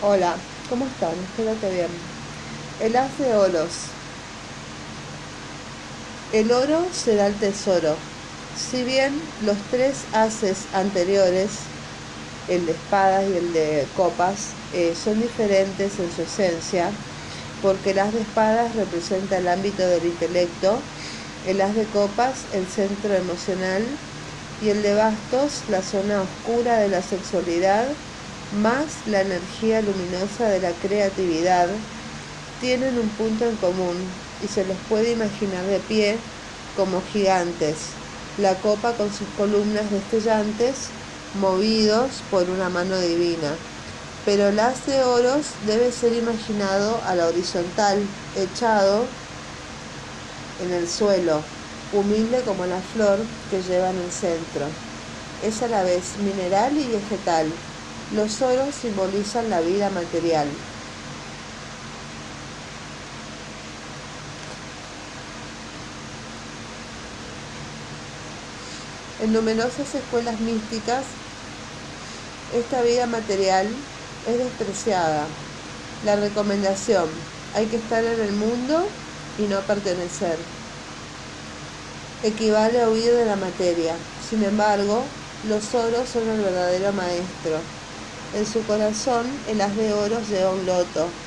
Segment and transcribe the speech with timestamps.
[0.00, 1.22] Hola, ¿cómo están?
[1.22, 2.12] Espero que bien.
[2.78, 4.00] El haz de oros.
[6.30, 8.10] El oro será el tesoro.
[8.52, 11.74] Si bien los tres haces anteriores,
[12.46, 17.06] el de espadas y el de copas, eh, son diferentes en su esencia,
[17.60, 20.92] porque el haz de espadas representa el ámbito del intelecto,
[21.42, 24.02] el haz de copas el centro emocional
[24.58, 27.98] y el de bastos la zona oscura de la sexualidad
[28.50, 31.86] más la energía luminosa de la creatividad,
[32.58, 36.32] tienen un punto en común y se los puede imaginar de pie
[36.72, 38.02] como gigantes,
[38.36, 40.96] la copa con sus columnas destellantes
[41.32, 43.66] movidos por una mano divina.
[44.24, 49.20] Pero el haz de oros debe ser imaginado a la horizontal, echado
[50.58, 51.56] en el suelo,
[51.90, 54.84] humilde como la flor que lleva en el centro.
[55.38, 57.66] Es a la vez mineral y vegetal,
[58.10, 60.48] los oros simbolizan la vida material.
[69.22, 71.04] En numerosas escuelas místicas,
[72.54, 73.66] esta vida material
[74.26, 75.26] es despreciada.
[76.04, 77.08] La recomendación,
[77.54, 78.88] hay que estar en el mundo
[79.38, 80.36] y no pertenecer.
[82.22, 83.94] Equivale a huir de la materia.
[84.28, 85.04] Sin embargo,
[85.42, 87.79] los oros son el verdadero maestro.
[88.32, 91.22] En su corazón el haz de oro lleva un loto.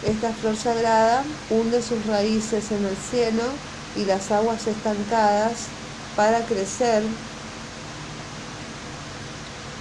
[0.00, 5.76] Esta flor sagrada hunde sus raíces en el cielo y las aguas estancadas
[6.14, 7.18] para crecer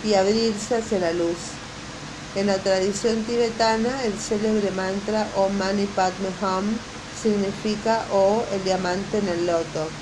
[0.01, 1.63] y abrirse hacia la luz.
[2.33, 9.17] En la tradición tibetana, el célebre mantra Om Mani Padme Hum significa O el diamante
[9.17, 9.99] en el loto.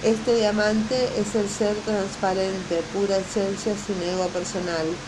[0.00, 5.04] Este diamante es el ser transparente, pura esencia sin ego personal.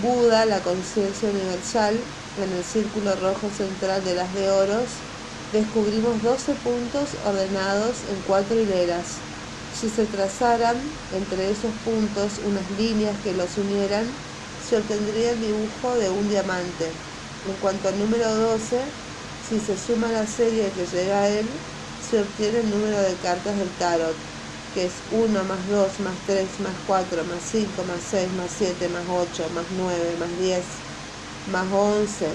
[0.00, 5.06] Buda, la conciencia universal, en el círculo rojo central de las de oros,
[5.50, 9.26] descubrimos 12 puntos ordenados en cuatro hileras.
[9.68, 14.22] Si se trazaran entre esos puntos unas líneas que los unieran,
[14.56, 17.06] se obtendría el dibujo de un diamante.
[17.42, 18.98] En cuanto al número 12,
[19.38, 23.56] si se suma la serie que llega a él, se obtiene el número de cartas
[23.58, 24.33] del tarot
[24.74, 28.88] que es 1 más 2 más 3 más 4 más 5 más 6 más 7
[28.88, 30.64] más 8 más 9 más 10
[31.52, 32.28] más 11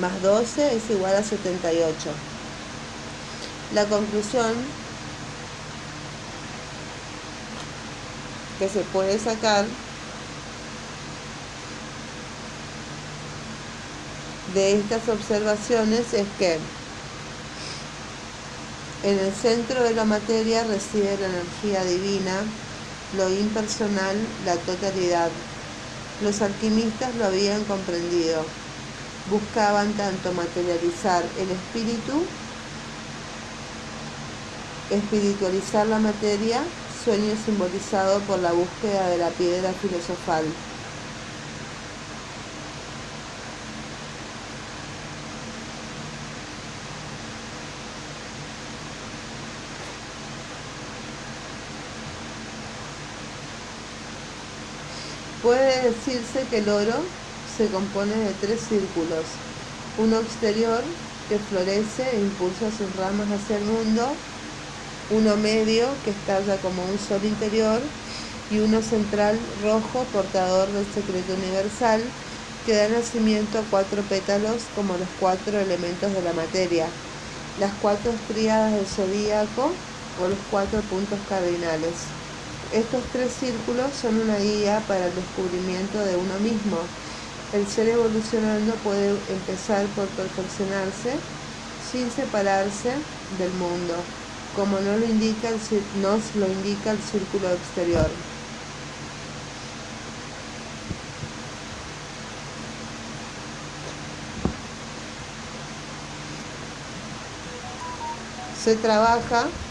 [0.00, 2.10] más 12 es igual a 78.
[3.74, 4.54] La conclusión
[8.58, 9.66] que se puede sacar
[14.54, 16.58] de estas observaciones es que
[19.04, 22.60] en el centro de la materia reside la energía divina,
[23.10, 25.46] lo impersonal, la totalidad.
[26.18, 28.62] Los alquimistas lo habían comprendido.
[29.24, 32.42] Buscaban tanto materializar el espíritu,
[34.88, 40.64] espiritualizar la materia, sueño simbolizado por la búsqueda de la piedra filosofal.
[55.44, 59.44] Puede decirse que el oro se compone de tres círculos,
[59.94, 64.26] uno exterior que florece e impulsa sus ramas hacia el mundo,
[65.08, 67.96] uno medio que estalla como un sol interior.
[68.48, 72.16] Y uno central rojo portador del secreto universal
[72.64, 77.00] que da nacimiento a cuatro pétalos como los cuatro elementos de la materia,
[77.56, 82.23] las cuatro estriadas del zodíaco o los cuatro puntos cardinales.
[82.74, 86.92] Estos tres círculos son una guía para el descubrimiento de uno mismo.
[87.52, 91.28] El ser evolucionando puede empezar por perfeccionarse
[91.76, 94.16] sin separarse del mundo,
[94.52, 95.50] como no lo indica
[95.92, 98.26] nos lo indica el círculo exterior.
[108.50, 109.63] Se trabaja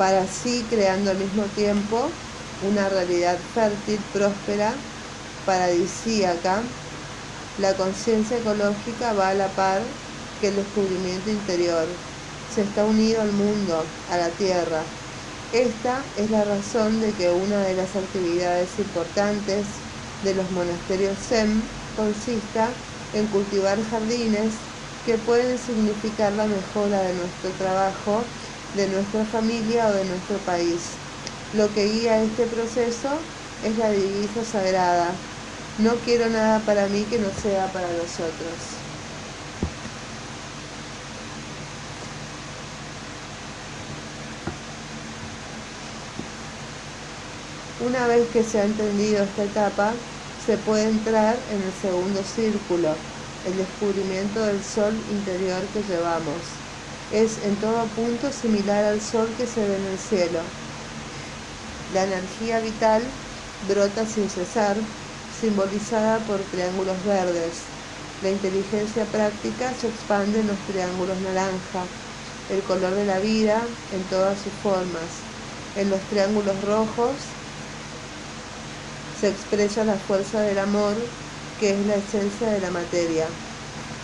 [0.00, 2.00] para así creando al mismo tiempo
[2.66, 4.72] una realidad fértil, próspera,
[5.44, 6.62] paradisíaca.
[7.58, 9.82] La conciencia ecológica va a la par
[10.40, 11.84] que el descubrimiento interior.
[12.54, 14.80] Se está unido al mundo, a la tierra.
[15.52, 19.66] Esta es la razón de que una de las actividades importantes
[20.24, 21.60] de los monasterios Zen
[21.94, 22.70] consista
[23.12, 24.54] en cultivar jardines
[25.04, 28.22] que pueden significar la mejora de nuestro trabajo
[28.72, 31.02] de nuestra familia o de nuestro país.
[31.50, 33.30] Lo que guía este proceso
[33.60, 35.26] es la divisa sagrada,
[35.76, 38.86] No quiero nada para mí que no sea para los otros.
[47.78, 50.06] Una vez que se ha entendido esta etapa,
[50.36, 53.08] se puede entrar en el segundo círculo,
[53.42, 56.59] el descubrimiento del sol interior que llevamos.
[57.10, 60.38] Es en todo punto similar al sol que se ve en el cielo.
[61.92, 63.02] La energía vital
[63.68, 64.76] brota sin cesar,
[65.40, 67.74] simbolizada por triángulos verdes.
[68.22, 71.84] La inteligencia práctica se expande en los triángulos naranja,
[72.48, 73.60] el color de la vida
[73.90, 75.26] en todas sus formas.
[75.74, 77.12] En los triángulos rojos
[79.20, 80.94] se expresa la fuerza del amor,
[81.58, 83.26] que es la esencia de la materia.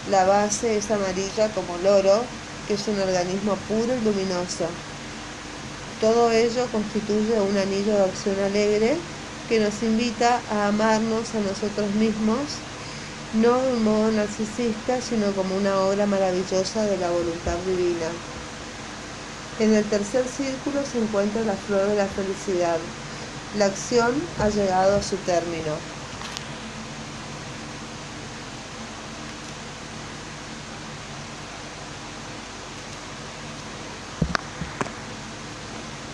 [0.05, 4.85] La base es amarilla como el oro, que es un organismo puro y luminoso.
[5.99, 9.07] Todo ello constituye un anillo de acción alegre
[9.47, 12.67] que nos invita a amarnos a nosotros mismos,
[13.33, 18.27] no de un modo narcisista, sino como una obra maravillosa de la voluntad divina.
[19.59, 22.95] En el tercer círculo se encuentra la flor de la felicidad,
[23.53, 25.96] la acción ha llegado a su término.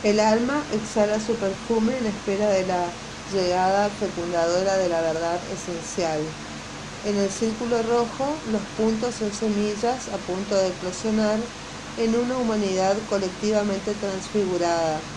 [0.03, 6.39] El alma exhala su perfume en espera de la llegada fecundadora de la verdad esencial.
[7.03, 11.53] En el círculo rojo, los puntos son semillas a punto de eclosionar
[11.97, 15.13] en una humanidad colectivamente transfigurada,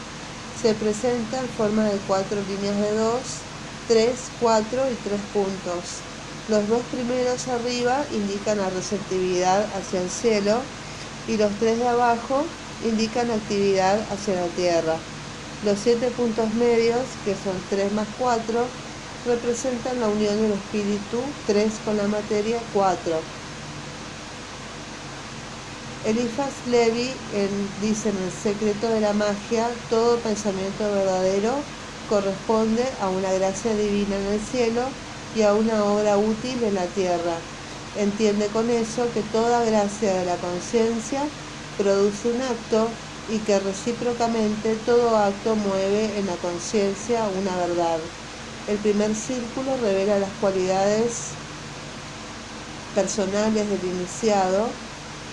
[0.52, 3.50] se presenta en forma de cuatro líneas de dos,
[3.86, 6.10] tres, cuatro y tres puntos.
[6.48, 10.74] Los dos primeros arriba indican la receptividad hacia el cielo
[11.26, 15.12] y los tres de abajo indican actividad hacia la tierra.
[15.60, 18.78] Los siete puntos medios, que son tres más cuatro,
[19.24, 23.36] representan la unión del espíritu, tres con la materia, cuatro.
[26.02, 27.28] Eliphas Levi
[27.76, 31.70] dice en El secreto de la magia, todo pensamiento verdadero
[32.06, 35.00] corresponde a una gracia divina en el cielo
[35.34, 37.50] y a una obra útil en la tierra.
[37.94, 41.34] Entiende con eso que toda gracia de la conciencia
[41.76, 48.14] produce un acto y que recíprocamente todo acto mueve en la conciencia una verdad.
[48.66, 51.42] El primer círculo revela las cualidades
[52.94, 54.82] personales del iniciado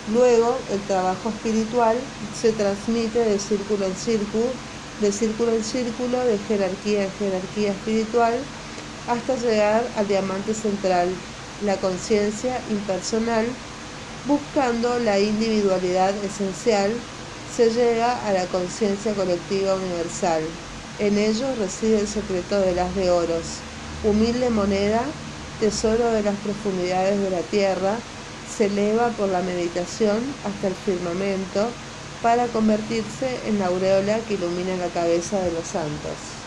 [0.07, 4.61] Luego, el trabajo espiritual se transmite de círculo en círculo,
[4.99, 8.53] de círculo en círculo, de jerarquía en jerarquía espiritual,
[9.07, 11.25] hasta llegar al diamante central,
[11.59, 13.65] la conciencia impersonal,
[14.25, 17.09] buscando la individualidad esencial,
[17.45, 20.61] se llega a la conciencia colectiva universal.
[20.99, 23.67] En ello reside el secreto de las de oros,
[24.01, 25.21] humilde moneda,
[25.57, 28.07] tesoro de las profundidades de la tierra,
[28.43, 31.79] se eleva por la meditación hasta el firmamento
[32.21, 36.42] para convertirse en la aureola que ilumina la cabeza de los santos.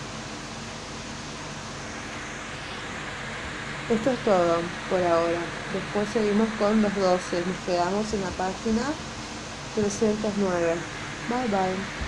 [3.88, 5.60] Esto es todo por ahora.
[5.68, 7.46] Después seguimos con los 12.
[7.46, 9.04] Nos quedamos en la página
[9.74, 10.92] 309.
[11.28, 11.96] Bye bye.